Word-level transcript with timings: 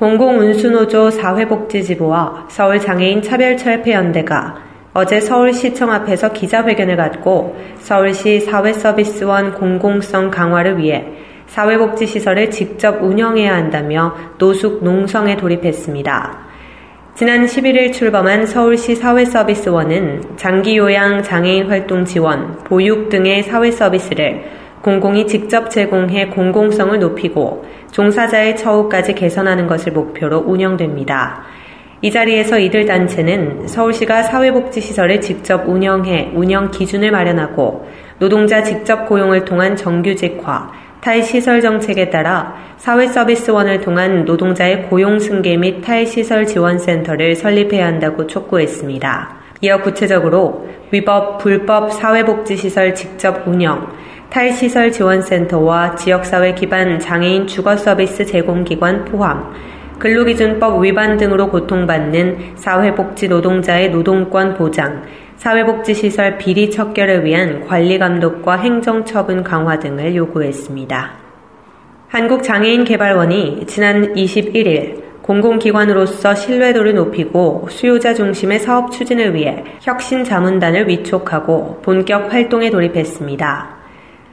공공운수노조 0.00 1.10
사회복지지부와 1.10 2.46
서울장애인 2.48 3.20
차별철폐연대가 3.20 4.56
어제 4.94 5.20
서울시청 5.20 5.92
앞에서 5.92 6.32
기자회견을 6.32 6.96
갖고 6.96 7.54
서울시 7.80 8.40
사회서비스원 8.40 9.52
공공성 9.52 10.30
강화를 10.30 10.78
위해 10.78 11.04
사회복지시설을 11.48 12.50
직접 12.50 13.02
운영해야 13.02 13.54
한다며 13.54 14.14
노숙 14.38 14.82
농성에 14.82 15.36
돌입했습니다. 15.36 16.38
지난 17.14 17.44
11일 17.44 17.92
출범한 17.92 18.46
서울시 18.46 18.94
사회서비스원은 18.94 20.36
장기요양 20.36 21.22
장애인 21.22 21.68
활동 21.68 22.06
지원, 22.06 22.56
보육 22.64 23.10
등의 23.10 23.42
사회서비스를 23.42 24.60
공공이 24.82 25.26
직접 25.26 25.68
제공해 25.68 26.28
공공성을 26.28 26.98
높이고 26.98 27.66
종사자의 27.90 28.56
처우까지 28.56 29.14
개선하는 29.14 29.66
것을 29.66 29.92
목표로 29.92 30.44
운영됩니다. 30.46 31.42
이 32.02 32.10
자리에서 32.10 32.58
이들 32.58 32.86
단체는 32.86 33.68
서울시가 33.68 34.22
사회복지시설을 34.22 35.20
직접 35.20 35.68
운영해 35.68 36.32
운영 36.34 36.70
기준을 36.70 37.10
마련하고 37.10 37.86
노동자 38.18 38.62
직접 38.62 39.06
고용을 39.06 39.44
통한 39.44 39.76
정규직화, 39.76 40.72
탈시설 41.00 41.60
정책에 41.60 42.10
따라 42.10 42.54
사회서비스원을 42.78 43.80
통한 43.80 44.24
노동자의 44.24 44.84
고용 44.84 45.18
승계 45.18 45.56
및 45.56 45.82
탈시설 45.82 46.46
지원센터를 46.46 47.34
설립해야 47.34 47.86
한다고 47.86 48.26
촉구했습니다. 48.26 49.40
이어 49.62 49.82
구체적으로 49.82 50.68
위법, 50.90 51.38
불법 51.38 51.92
사회복지시설 51.92 52.94
직접 52.94 53.46
운영, 53.46 53.92
탈시설 54.30 54.92
지원센터와 54.92 55.96
지역사회 55.96 56.54
기반 56.54 57.00
장애인 57.00 57.48
주거 57.48 57.76
서비스 57.76 58.24
제공기관 58.24 59.04
포함, 59.06 59.52
근로기준법 59.98 60.84
위반 60.84 61.16
등으로 61.16 61.50
고통받는 61.50 62.52
사회복지 62.54 63.28
노동자의 63.28 63.90
노동권 63.90 64.54
보장, 64.54 65.02
사회복지시설 65.36 66.38
비리 66.38 66.70
척결을 66.70 67.24
위한 67.24 67.66
관리감독과 67.66 68.56
행정처분 68.58 69.42
강화 69.42 69.80
등을 69.80 70.14
요구했습니다. 70.14 71.10
한국장애인개발원이 72.08 73.64
지난 73.66 74.14
21일 74.14 75.02
공공기관으로서 75.22 76.36
신뢰도를 76.36 76.94
높이고 76.94 77.66
수요자 77.68 78.14
중심의 78.14 78.60
사업 78.60 78.92
추진을 78.92 79.34
위해 79.34 79.64
혁신자문단을 79.80 80.88
위촉하고 80.88 81.80
본격 81.82 82.32
활동에 82.32 82.70
돌입했습니다. 82.70 83.79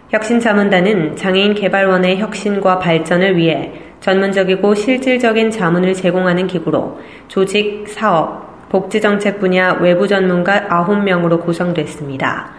혁신자문단은 0.09 1.17
장애인 1.17 1.53
개발원의 1.53 2.19
혁신과 2.19 2.79
발전을 2.79 3.35
위해 3.35 3.73
전문적이고 3.99 4.73
실질적인 4.73 5.51
자문을 5.51 5.93
제공하는 5.93 6.47
기구로 6.47 6.99
조직, 7.27 7.85
사업, 7.89 8.69
복지정책 8.69 9.39
분야 9.39 9.73
외부 9.73 10.07
전문가 10.07 10.67
9명으로 10.67 11.43
구성됐습니다. 11.43 12.51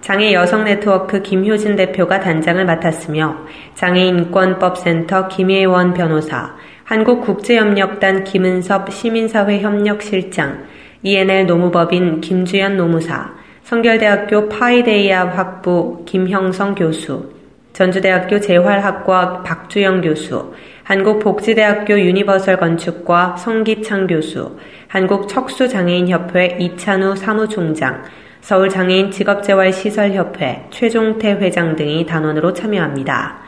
장애 0.00 0.32
여성 0.32 0.64
네트워크 0.64 1.22
김효진 1.22 1.76
대표가 1.76 2.20
단장을 2.20 2.64
맡았으며 2.64 3.36
장애인권법센터 3.74 5.28
김예원 5.28 5.94
변호사, 5.94 6.54
한국국제협력단 6.84 8.24
김은섭 8.24 8.92
시민사회 8.92 9.60
협력실장, 9.60 10.64
ENL 11.04 11.46
노무법인 11.46 12.20
김주연 12.20 12.76
노무사, 12.76 13.32
성결대학교 13.64 14.48
파이데이아 14.48 15.28
학부 15.28 16.04
김형성 16.04 16.74
교수, 16.74 17.32
전주대학교 17.72 18.40
재활학과 18.40 19.42
박주영 19.42 20.02
교수, 20.02 20.52
한국복지대학교 20.82 21.98
유니버설 21.98 22.58
건축과 22.58 23.36
성기창 23.36 24.08
교수, 24.08 24.58
한국척수장애인협회 24.88 26.58
이찬우 26.60 27.16
사무총장, 27.16 28.02
서울장애인 28.42 29.12
직업재활시설협회 29.12 30.66
최종태 30.70 31.32
회장 31.34 31.76
등이 31.76 32.04
단원으로 32.06 32.52
참여합니다. 32.52 33.41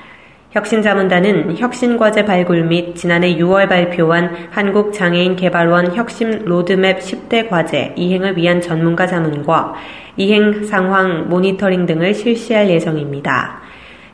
혁신자문단은 0.54 1.56
혁신과제 1.56 2.26
발굴 2.26 2.62
및 2.62 2.94
지난해 2.94 3.34
6월 3.38 3.68
발표한 3.68 4.50
한국장애인개발원 4.50 5.96
혁신 5.96 6.44
로드맵 6.44 7.00
10대 7.00 7.48
과제 7.48 7.92
이행을 7.96 8.36
위한 8.36 8.60
전문가 8.60 9.04
자문과 9.04 9.74
이행 10.16 10.64
상황 10.64 11.28
모니터링 11.28 11.86
등을 11.86 12.14
실시할 12.14 12.70
예정입니다. 12.70 13.62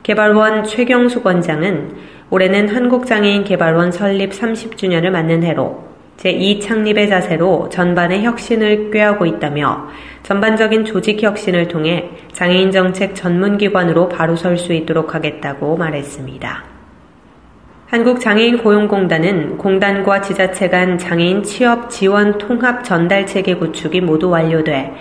개발원 0.02 0.64
최경수 0.64 1.20
원장은 1.22 1.96
올해는 2.30 2.68
한국장애인 2.68 3.44
개발원 3.44 3.92
설립 3.92 4.30
30주년을 4.30 5.10
맞는 5.10 5.42
해로 5.42 5.89
제2 6.20 6.60
창립의 6.60 7.08
자세로 7.08 7.70
전반의 7.70 8.24
혁신을 8.24 8.90
꾀하고 8.90 9.24
있다며 9.24 9.88
전반적인 10.22 10.84
조직 10.84 11.22
혁신을 11.22 11.68
통해 11.68 12.10
장애인 12.32 12.70
정책 12.70 13.14
전문기관으로 13.14 14.08
바로 14.08 14.36
설 14.36 14.58
수 14.58 14.74
있도록 14.74 15.14
하겠다고 15.14 15.78
말했습니다. 15.78 16.64
한국장애인 17.86 18.58
고용공단은 18.58 19.56
공단과 19.56 20.20
지자체 20.20 20.68
간 20.68 20.98
장애인 20.98 21.42
취업 21.42 21.88
지원 21.88 22.36
통합 22.36 22.84
전달 22.84 23.26
체계 23.26 23.54
구축이 23.54 24.02
모두 24.02 24.28
완료돼 24.28 24.92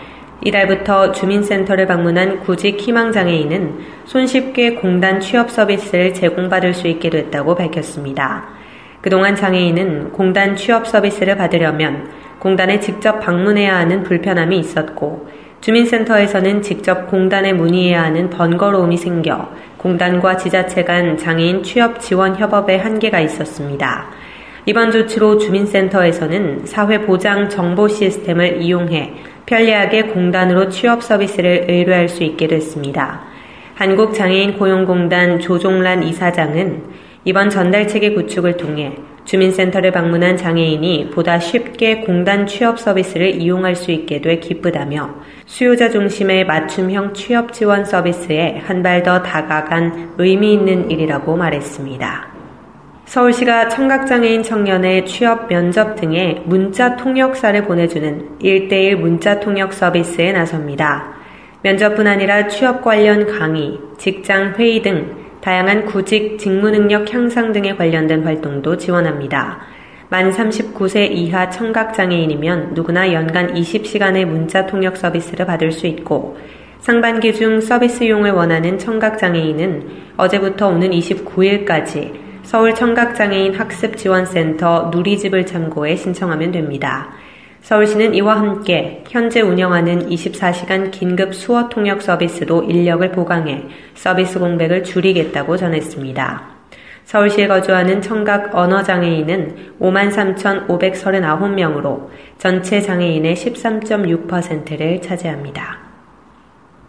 이달부터 0.46 1.12
주민센터를 1.12 1.86
방문한 1.86 2.40
구직 2.40 2.80
희망장애인은 2.80 3.80
손쉽게 4.06 4.76
공단 4.76 5.20
취업 5.20 5.52
서비스를 5.52 6.14
제공받을 6.14 6.74
수 6.74 6.88
있게 6.88 7.10
됐다고 7.10 7.56
밝혔습니다. 7.56 8.59
그동안 9.02 9.36
장애인은 9.36 10.12
공단 10.12 10.56
취업 10.56 10.88
서비스를 10.88 11.38
받으려면 11.38 12.10
공단에 12.40 12.80
직접 12.80 13.20
방문해야 13.20 13.76
하는 13.76 14.04
불편함이 14.04 14.58
있었고 14.60 15.28
주민센터에서는 15.62 16.62
직접 16.62 17.10
공단에 17.10 17.54
문의해야 17.54 18.04
하는 18.04 18.30
번거로움이 18.30 18.98
생겨 18.98 19.50
공단과 19.78 20.38
지자체 20.38 20.84
간 20.84 21.18
장애인 21.18 21.64
취업 21.64 22.00
지원 22.00 22.36
협업에 22.36 22.78
한계가 22.78 23.20
있었습니다. 23.22 24.08
이번 24.66 24.92
조치로 24.92 25.38
주민센터에서는 25.38 26.66
사회보장 26.66 27.50
정보 27.50 27.88
시스템을 27.88 28.62
이용해 28.62 29.14
편리하게 29.46 30.04
공단으로 30.04 30.70
취업 30.70 31.02
서비스를 31.04 31.66
의뢰할 31.70 32.08
수 32.08 32.24
있게 32.24 32.48
됐습니다. 32.48 33.22
한국장애인 33.76 34.58
고용공단 34.58 35.40
조종란 35.40 36.04
이사장은 36.04 37.09
이번 37.26 37.50
전달체계 37.50 38.14
구축을 38.14 38.58
통해 38.58 38.96
주민센터를 39.26 39.92
방문한 39.92 40.38
장애인이 40.38 41.12
보다 41.14 41.38
쉽게 41.38 42.02
공단 42.02 42.48
취업 42.48 42.80
서비스를 42.80 43.40
이용할 43.42 43.76
수 43.76 43.92
있게 43.92 44.22
돼 44.22 44.40
기쁘다며 44.40 45.16
수요자 45.46 45.90
중심의 45.90 46.46
맞춤형 46.46 47.14
취업 47.14 47.54
지원 47.54 47.86
서비스에 47.86 48.62
한 48.66 48.82
발 48.82 49.04
더 49.04 49.22
다가간 49.22 50.16
의미 50.18 50.54
있는 50.54 50.90
일이라고 50.90 51.36
말했습니다. 51.36 52.28
서울시가 53.06 53.70
청각장애인 53.70 54.42
청년의 54.44 55.06
취업 55.06 55.48
면접 55.48 55.96
등의 55.96 56.44
문자 56.46 56.96
통역사를 56.96 57.64
보내주는 57.66 58.30
1대1 58.42 58.96
문자 58.96 59.40
통역 59.40 59.74
서비스에 59.74 60.32
나섭니다. 60.32 61.14
면접뿐 61.62 62.08
아니라 62.08 62.48
취업 62.48 62.84
관련 62.84 63.28
강의, 63.28 63.78
직장 63.98 64.54
회의 64.58 64.82
등 64.82 65.19
다양한 65.42 65.86
구직, 65.86 66.38
직무 66.38 66.70
능력 66.70 67.14
향상 67.14 67.54
등에 67.54 67.76
관련된 67.76 68.24
활동도 68.24 68.78
지원합니다. 68.78 69.60
만 70.10 70.32
39세 70.32 71.12
이하 71.12 71.50
청각장애인이면 71.50 72.74
누구나 72.74 73.14
연간 73.14 73.54
20시간의 73.54 74.26
문자 74.26 74.66
통역 74.66 74.98
서비스를 74.98 75.46
받을 75.46 75.72
수 75.72 75.88
있고 75.88 76.38
상반기 76.80 77.34
중 77.34 77.62
서비스용을 77.62 78.32
원하는 78.32 78.78
청각장애인은 78.78 79.88
어제부터 80.18 80.70
오는 80.70 80.90
29일까지 80.90 82.12
서울 82.44 82.74
청각장애인 82.74 83.54
학습지원센터 83.54 84.90
누리집을 84.92 85.46
참고해 85.46 85.96
신청하면 85.96 86.52
됩니다. 86.52 87.12
서울시는 87.62 88.16
이와 88.16 88.40
함께 88.40 89.04
현재 89.08 89.42
운영하는 89.42 90.10
24시간 90.10 90.90
긴급 90.92 91.36
수어 91.36 91.70
통역 91.70 92.02
서비스도 92.02 92.64
인력을 92.64 93.12
보강해 93.12 93.66
서비스 93.94 94.40
공백을 94.40 94.84
줄이겠다고 94.84 95.56
전했습니다. 95.58 96.58
서울시에 97.04 97.48
거주하는 97.48 98.02
청각 98.02 98.56
언어장애인은 98.56 99.76
53,539명으로 99.80 102.08
전체 102.38 102.82
장애인의 102.82 103.36
13.6%를 103.36 105.02
차지합니다. 105.02 105.78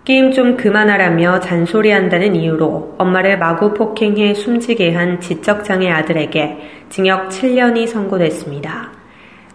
게임 0.05 0.33
좀 0.33 0.57
그만하라며 0.57 1.41
잔소리한다는 1.41 2.37
이유로 2.37 2.95
엄마를 2.99 3.39
마구 3.39 3.75
폭행해 3.75 4.33
숨지게 4.35 4.95
한 4.95 5.21
지적장애 5.21 5.91
아들에게 5.91 6.87
징역 6.91 7.29
7년이 7.29 7.87
선고됐습니다. 7.87 9.00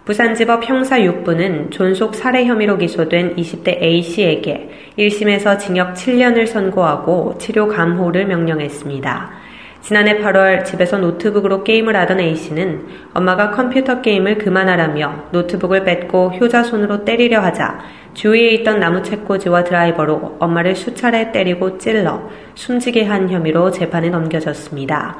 부산지법 0.06 0.68
형사 0.68 1.00
6부는 1.00 1.72
존속 1.72 2.14
살해 2.14 2.44
혐의로 2.46 2.78
기소된 2.78 3.34
20대 3.34 3.82
A씨에게 3.82 4.70
1심에서 4.96 5.58
징역 5.58 5.94
7년을 5.94 6.46
선고하고 6.46 7.38
치료 7.38 7.66
감호를 7.66 8.26
명령했습니다. 8.26 9.30
지난해 9.80 10.18
8월 10.18 10.64
집에서 10.64 10.98
노트북으로 10.98 11.64
게임을 11.64 11.96
하던 11.96 12.20
A씨는 12.20 12.86
엄마가 13.14 13.50
컴퓨터 13.50 14.00
게임을 14.00 14.38
그만하라며 14.38 15.30
노트북을 15.32 15.82
뺏고 15.82 16.34
효자손으로 16.34 17.04
때리려 17.04 17.40
하자 17.40 17.80
주위에 18.14 18.50
있던 18.50 18.78
나무 18.78 19.02
책꽂이와 19.02 19.64
드라이버로 19.64 20.36
엄마를 20.38 20.76
수차례 20.76 21.32
때리고 21.32 21.78
찔러 21.78 22.30
숨지게 22.54 23.04
한 23.06 23.28
혐의로 23.28 23.72
재판에 23.72 24.10
넘겨졌습니다. 24.10 25.16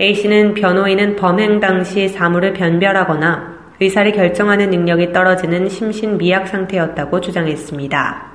A씨는 0.00 0.54
변호인은 0.54 1.16
범행 1.16 1.60
당시 1.60 2.08
사물을 2.08 2.54
변별하거나 2.54 3.61
의사를 3.82 4.10
결정하는 4.12 4.70
능력이 4.70 5.12
떨어지는 5.12 5.68
심신 5.68 6.16
미약 6.16 6.48
상태였다고 6.48 7.20
주장했습니다. 7.20 8.32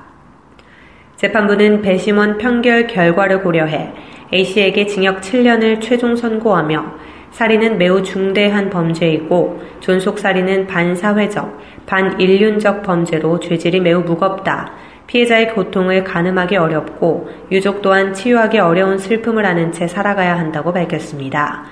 재판부는 1.16 1.82
배심원 1.82 2.38
판결 2.38 2.86
결과를 2.86 3.42
고려해 3.42 3.92
A씨에게 4.32 4.86
징역 4.86 5.20
7년을 5.20 5.80
최종 5.80 6.14
선고하며 6.14 7.08
살인은 7.30 7.78
매우 7.78 8.02
중대한 8.02 8.68
범죄이고 8.70 9.62
존속살인은 9.80 10.66
반사회적, 10.66 11.58
반인륜적 11.86 12.82
범죄로 12.82 13.40
죄질이 13.40 13.80
매우 13.80 14.02
무겁다. 14.02 14.72
피해자의 15.06 15.54
고통을 15.54 16.04
가늠하기 16.04 16.56
어렵고 16.56 17.30
유족 17.50 17.80
또한 17.80 18.12
치유하기 18.12 18.58
어려운 18.58 18.98
슬픔을 18.98 19.46
아는 19.46 19.72
채 19.72 19.88
살아가야 19.88 20.38
한다고 20.38 20.72
밝혔습니다. 20.72 21.64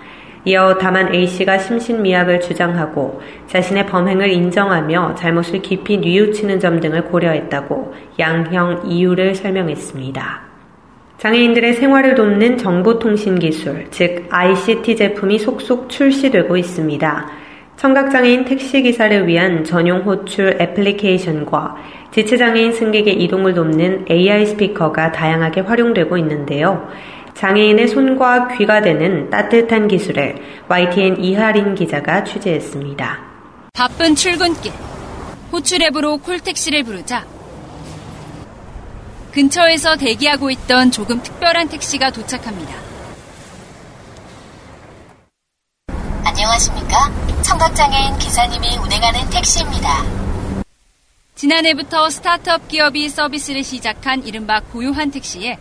이어 0.46 0.78
다만 0.80 1.12
A씨가 1.12 1.58
심신미약을 1.58 2.40
주장하고 2.40 3.20
자신의 3.48 3.86
범행을 3.86 4.30
인정하며 4.30 5.16
잘못을 5.16 5.60
깊이 5.60 5.98
뉘우치는 5.98 6.60
점 6.60 6.78
등을 6.78 7.06
고려했다고 7.06 7.94
양형 8.20 8.82
이유를 8.86 9.34
설명했습니다. 9.34 10.42
장애인들의 11.18 11.72
생활을 11.74 12.14
돕는 12.14 12.58
정보통신기술, 12.58 13.86
즉 13.90 14.28
ICT 14.30 14.94
제품이 14.94 15.40
속속 15.40 15.90
출시되고 15.90 16.56
있습니다. 16.56 17.26
청각장애인 17.74 18.44
택시기사를 18.44 19.26
위한 19.26 19.64
전용 19.64 20.02
호출 20.02 20.56
애플리케이션과 20.60 21.76
지체장애인 22.12 22.72
승객의 22.72 23.20
이동을 23.20 23.54
돕는 23.54 24.06
AI 24.08 24.46
스피커가 24.46 25.10
다양하게 25.10 25.62
활용되고 25.62 26.16
있는데요. 26.18 26.88
장애인의 27.36 27.88
손과 27.88 28.48
귀가 28.56 28.80
되는 28.80 29.28
따뜻한 29.28 29.88
기술을 29.88 30.36
YTN 30.68 31.22
이하린 31.22 31.74
기자가 31.74 32.24
취재했습니다. 32.24 33.18
바쁜 33.74 34.14
출근길. 34.14 34.72
호출 35.52 35.82
앱으로 35.82 36.18
콜택시를 36.18 36.82
부르자 36.82 37.24
근처에서 39.32 39.96
대기하고 39.96 40.50
있던 40.50 40.90
조금 40.90 41.22
특별한 41.22 41.68
택시가 41.68 42.10
도착합니다. 42.10 42.74
안녕하십니까? 46.24 47.10
청각장애인 47.42 48.18
기사님이 48.18 48.78
운행하는 48.78 49.28
택시입니다. 49.30 50.02
지난해부터 51.34 52.08
스타트업 52.08 52.66
기업이 52.68 53.10
서비스를 53.10 53.62
시작한 53.62 54.26
이른바 54.26 54.60
고요한 54.60 55.10
택시에 55.10 55.58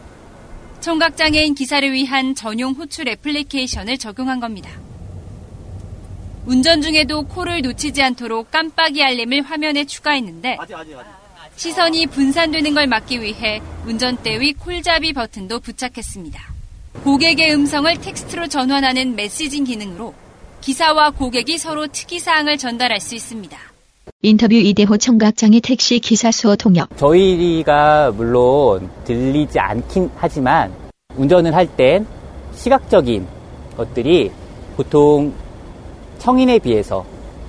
청각장애인 0.86 1.56
기사를 1.56 1.92
위한 1.92 2.36
전용 2.36 2.74
호출 2.74 3.08
애플리케이션을 3.08 3.98
적용한 3.98 4.40
겁니다. 4.40 4.70
운전 6.46 6.80
중에도 6.84 7.24
콜을 7.24 7.64
놓치지 7.64 8.04
않도록 8.04 8.52
깜빡이 8.52 9.04
알림을 9.04 9.42
화면에 9.42 9.86
추가했는데 9.86 10.58
아직, 10.60 10.76
아직, 10.76 10.96
아직. 10.96 11.10
시선이 11.56 12.06
분산되는 12.06 12.76
걸 12.76 12.86
막기 12.86 13.20
위해 13.20 13.64
운전대 13.88 14.40
위 14.40 14.54
콜잡이 14.54 15.14
버튼도 15.14 15.60
부착했습니다. 15.62 16.54
고객의 17.04 17.56
음성을 17.56 18.00
텍스트로 18.02 18.48
전환하는 18.48 19.16
messaging 19.16 19.64
기능으로 19.64 20.14
기사와 20.62 21.10
고객이 21.12 21.58
서로 21.58 21.88
특이사항을 21.88 22.60
전달할 22.60 23.00
수 23.00 23.16
있습니다. 23.16 23.75
인터뷰 24.22 24.56
이대호 24.56 24.98
청각장애 24.98 25.60
택시 25.62 26.00
기사 26.00 26.32
수어 26.32 26.56
통역. 26.56 26.90
저희가 26.98 28.12
물론 28.12 28.90
들리지 29.04 29.60
않긴 29.60 30.10
하지만 30.16 30.72
운전을 31.16 31.54
할 31.54 31.68
땐 31.76 32.06
시각적인 32.56 33.26
것들이 33.78 34.32
보통 34.76 35.34
성인에 36.20 36.60
비해서 36.60 37.06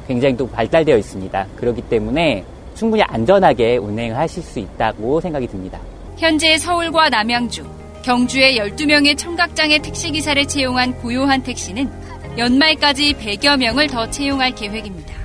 굉장히 0.08 0.36
또 0.36 0.46
발달되어 0.48 0.96
있습니다. 0.98 1.46
그렇기 1.56 1.82
때문에 1.82 2.44
충분히 2.74 3.02
안전하게 3.02 3.78
운행하실 3.78 4.42
수 4.42 4.58
있다고 4.58 5.20
생각이 5.20 5.46
듭니다. 5.46 5.80
현재 6.18 6.56
서울과 6.58 7.08
남양주, 7.08 7.64
경주에 8.02 8.56
12명의 8.58 9.16
청각장애 9.16 9.78
택시기사를 9.78 10.46
채용한 10.46 10.94
고요한 11.00 11.42
택시는 11.42 11.90
연말까지 12.38 13.14
100여 13.14 13.56
명을 13.58 13.86
더 13.88 14.08
채용할 14.10 14.54
계획입니다. 14.54 15.15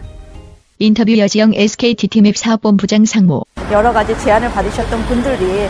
인터뷰 0.81 1.15
여지영 1.15 1.53
SKT팀앱 1.53 2.35
사업본부장 2.35 3.05
상무. 3.05 3.43
여러 3.71 3.93
가지 3.93 4.17
제안을 4.17 4.49
받으셨던 4.51 5.05
분들이 5.05 5.69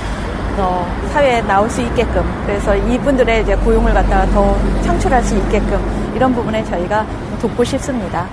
어, 0.57 1.09
사회에 1.11 1.41
나올 1.41 1.69
수 1.69 1.81
있게끔 1.81 2.23
그래서 2.45 2.75
이분들의 2.75 3.43
이제 3.43 3.55
고용을 3.57 3.93
갖다가 3.93 4.25
더 4.31 4.57
창출할 4.83 5.23
수 5.23 5.37
있게끔 5.37 6.13
이런 6.15 6.33
부분에 6.33 6.63
저희가 6.63 7.05
돕고 7.41 7.63
싶습니다. 7.65 8.29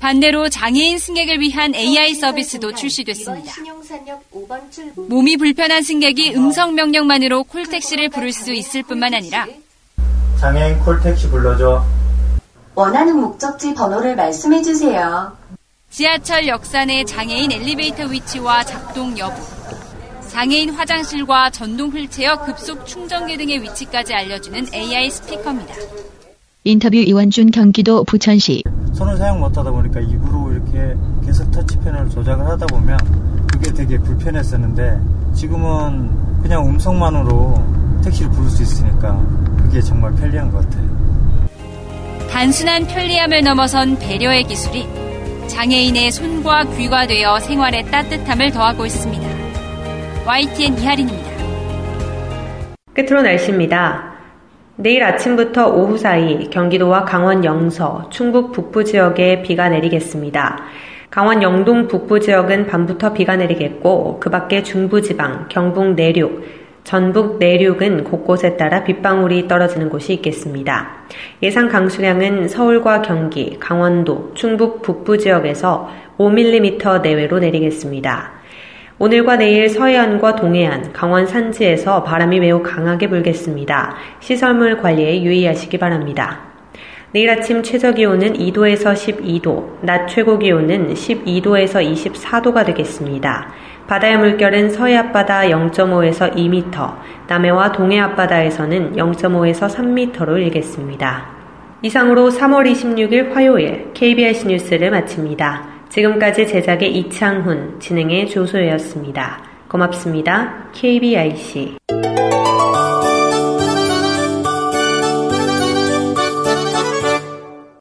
반대로 0.00 0.48
장애인 0.48 0.98
승객을 0.98 1.40
위한 1.40 1.74
AI 1.74 2.14
서비스도 2.14 2.72
출시됐습니다. 2.74 3.52
몸이 5.08 5.36
불편한 5.36 5.82
승객이 5.82 6.34
음성 6.36 6.74
명령만으로 6.74 7.44
콜택시를 7.44 8.08
부를 8.08 8.32
수 8.32 8.52
있을 8.52 8.82
뿐만 8.82 9.12
아니라 9.12 9.46
장애인 10.40 10.78
콜택시 10.78 11.28
불러줘. 11.28 11.99
원하는 12.74 13.20
목적지 13.20 13.74
번호를 13.74 14.16
말씀해 14.16 14.62
주세요. 14.62 15.32
지하철 15.90 16.46
역사 16.46 16.84
내 16.84 17.04
장애인 17.04 17.50
엘리베이터 17.50 18.04
위치와 18.04 18.64
작동 18.64 19.18
여부, 19.18 19.34
장애인 20.28 20.70
화장실과 20.70 21.50
전동 21.50 21.90
휠체어 21.90 22.44
급속 22.44 22.86
충전기 22.86 23.36
등의 23.36 23.62
위치까지 23.62 24.14
알려주는 24.14 24.66
AI 24.72 25.10
스피커입니다. 25.10 25.74
인터뷰 26.62 26.96
이원준 26.96 27.50
경기도 27.50 28.04
부천시 28.04 28.62
손을 28.92 29.16
사용 29.16 29.40
못하다 29.40 29.70
보니까 29.70 29.98
입으로 30.00 30.52
이렇게 30.52 30.94
계속 31.24 31.50
터치펜을 31.50 32.10
조작을 32.10 32.46
하다 32.46 32.66
보면 32.66 32.98
그게 33.50 33.72
되게 33.72 33.98
불편했었는데 33.98 35.00
지금은 35.34 36.42
그냥 36.42 36.66
음성만으로 36.66 38.00
택시를 38.04 38.30
부를 38.30 38.48
수 38.50 38.62
있으니까 38.62 39.18
그게 39.56 39.80
정말 39.80 40.14
편리한 40.14 40.52
것 40.52 40.62
같아요. 40.64 40.89
단순한 42.30 42.86
편리함을 42.86 43.42
넘어선 43.42 43.98
배려의 43.98 44.44
기술이 44.44 44.86
장애인의 45.48 46.12
손과 46.12 46.64
귀가 46.76 47.06
되어 47.06 47.40
생활에 47.40 47.82
따뜻함을 47.82 48.52
더하고 48.52 48.86
있습니다. 48.86 49.28
YTN 50.24 50.78
이하린입니다. 50.78 51.30
끝으로 52.94 53.22
날씨입니다. 53.22 54.14
내일 54.76 55.02
아침부터 55.02 55.70
오후 55.70 55.98
사이 55.98 56.48
경기도와 56.50 57.04
강원 57.04 57.44
영서, 57.44 58.08
충북 58.10 58.52
북부 58.52 58.84
지역에 58.84 59.42
비가 59.42 59.68
내리겠습니다. 59.68 60.62
강원 61.10 61.42
영동 61.42 61.88
북부 61.88 62.20
지역은 62.20 62.68
밤부터 62.68 63.12
비가 63.12 63.34
내리겠고 63.34 64.20
그 64.20 64.30
밖에 64.30 64.62
중부지방, 64.62 65.48
경북 65.48 65.94
내륙, 65.94 66.44
전북 66.84 67.38
내륙은 67.38 68.04
곳곳에 68.04 68.56
따라 68.56 68.84
빗방울이 68.84 69.48
떨어지는 69.48 69.90
곳이 69.90 70.14
있겠습니다. 70.14 70.99
예상 71.42 71.68
강수량은 71.68 72.48
서울과 72.48 73.02
경기, 73.02 73.56
강원도, 73.58 74.32
충북 74.34 74.82
북부 74.82 75.18
지역에서 75.18 75.90
5mm 76.18 77.02
내외로 77.02 77.38
내리겠습니다. 77.38 78.32
오늘과 78.98 79.36
내일 79.36 79.70
서해안과 79.70 80.36
동해안, 80.36 80.92
강원 80.92 81.26
산지에서 81.26 82.04
바람이 82.04 82.38
매우 82.40 82.62
강하게 82.62 83.08
불겠습니다. 83.08 83.96
시설물 84.20 84.76
관리에 84.76 85.22
유의하시기 85.22 85.78
바랍니다. 85.78 86.50
내일 87.12 87.30
아침 87.30 87.62
최저 87.62 87.92
기온은 87.92 88.34
2도에서 88.34 88.92
12도, 88.92 89.80
낮 89.80 90.06
최고 90.06 90.38
기온은 90.38 90.92
12도에서 90.92 91.82
24도가 91.82 92.66
되겠습니다. 92.66 93.52
바다의 93.90 94.18
물결은 94.18 94.70
서해 94.70 94.96
앞바다 94.96 95.48
0.5에서 95.48 96.32
2m, 96.36 96.94
남해와 97.26 97.72
동해 97.72 97.98
앞바다에서는 97.98 98.92
0.5에서 98.94 99.68
3m로 99.68 100.40
일겠습니다. 100.40 101.26
이상으로 101.82 102.30
3월 102.30 102.70
26일 102.70 103.32
화요일 103.32 103.90
KBS 103.92 104.46
뉴스를 104.46 104.92
마칩니다. 104.92 105.64
지금까지 105.88 106.46
제작의 106.46 106.96
이창훈, 106.98 107.80
진행의 107.80 108.28
조소혜였습니다. 108.28 109.42
고맙습니다. 109.66 110.66
KBIC 110.72 111.78